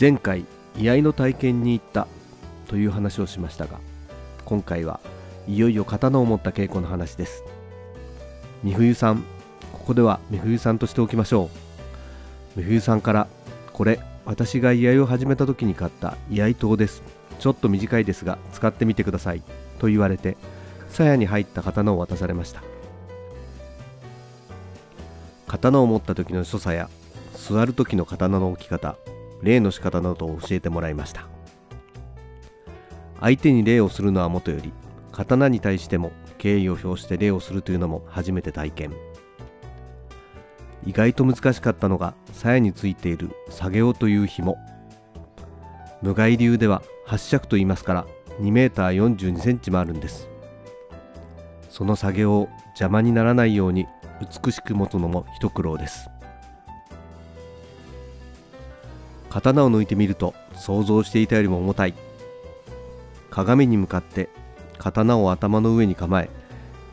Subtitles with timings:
[0.00, 0.44] 前回
[0.76, 2.06] 居合の体験に行った
[2.68, 3.80] という話をしましたが
[4.44, 5.00] 今回は
[5.48, 7.42] いよいよ刀を持った稽古の話です。
[8.62, 9.24] 美冬さん
[9.72, 11.50] ここでは美冬さんとしておきましょ
[12.56, 12.60] う。
[12.60, 13.26] 美冬さんから
[13.72, 17.02] これ私が居合を始めた時に買った居合刀です。
[17.40, 19.42] ちょっと短いですが使ってみてください。
[19.80, 20.36] と言われて
[20.90, 22.62] 鞘に入った刀を渡されました。
[25.48, 26.88] 刀を持った時の所作や
[27.34, 28.96] 座る時の刀の置き方
[29.42, 31.26] 礼の仕方などを教えてもらいました。
[33.20, 34.72] 相手に礼をするのはもとより
[35.12, 38.92] 刀に対しても敬意を表して礼をするというのも初めて体験。
[40.86, 44.56] 意外と難しかったのが鞘についている下げ尾という紐
[46.00, 48.06] 無害流では八尺と言いますから
[48.40, 50.28] 2メーター42センチもあるんです。
[51.68, 53.86] その下げを邪魔にならないように
[54.44, 56.08] 美しく持つのも一苦労です。
[59.30, 61.94] 刀を抜いてみると想像していたよりも重たい。
[63.30, 64.28] 鏡に向かって
[64.78, 66.30] 刀を頭の上に構え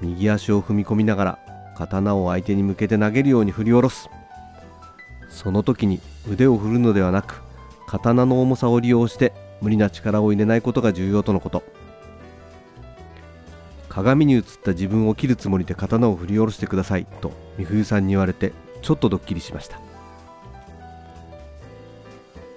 [0.00, 1.38] 右足を踏み込みながら
[1.76, 4.08] 刀を相手に向けて投げるように振り下ろす。
[5.30, 7.42] その時に腕を振るのではなく
[7.86, 11.62] 刀の重さを利用して無理な力を入れないことが重要とのこと。
[13.88, 19.91] 鏡に映った自分を切るつもりで刀を振り下ろしてくださいと美冬さんに言われてちょっとドッキリしました。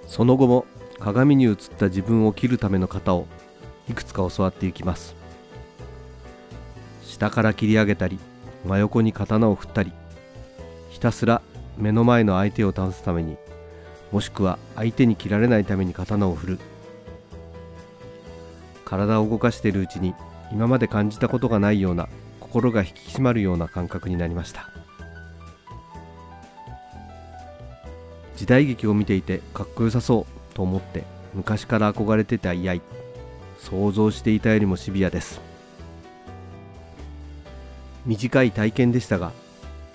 [0.06, 0.66] その後も
[0.98, 3.26] 鏡に映った自分を切るための型を
[3.88, 5.14] いくつか教わっていきます。
[7.02, 8.18] 下から切り上げたり
[8.64, 9.92] 真横に刀を振ったり
[10.90, 11.40] ひたすら
[11.78, 13.36] 目の前の相手を倒すために
[14.12, 16.58] もしくは相手に切られないために刀を振る。
[18.84, 20.14] 体を動かしているうちに
[20.52, 22.08] 今まで感じたことがないような
[22.40, 24.75] 心が引き締まるような感覚になりました。
[28.36, 31.04] 時代劇を見ていてかっこよさそうと思って
[31.34, 32.76] 昔から憧れてた居合。
[33.58, 35.40] 想像していたよりもシビアです。
[38.04, 39.32] 短い体験でしたが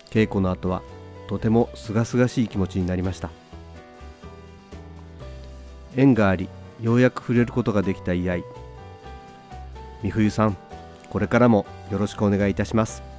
[0.09, 0.81] 稽古の後は
[1.29, 3.29] とても清々しい気持ちになりました。
[5.95, 6.49] 縁があり
[6.81, 8.37] ようやく触れることができた居合。
[10.03, 10.57] 美冬さん
[11.09, 13.10] これからもよろしくお願いいたします。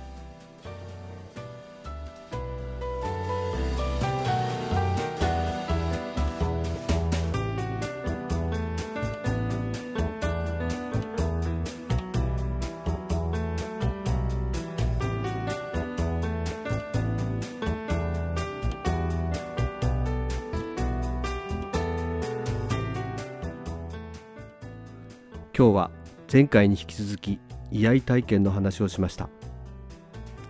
[25.54, 25.90] 今日は
[26.32, 27.38] 前回に引き続き
[27.70, 29.28] 居合体験の話をしました。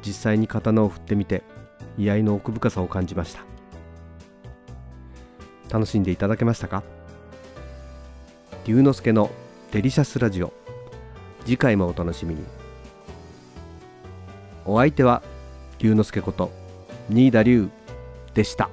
[0.06, 1.42] 実際に刀を振ってみて
[1.98, 3.42] 居合の奥深さを感じました。
[5.70, 6.84] 楽しんでいただけましたか？
[8.64, 9.30] 龍之介の
[9.72, 10.52] デリシャスラジオ。
[11.44, 12.44] 次回もお楽しみに。
[14.64, 15.22] お相手は
[15.80, 16.52] 龍之介こと
[17.08, 17.69] 新田龍
[18.34, 18.70] でした。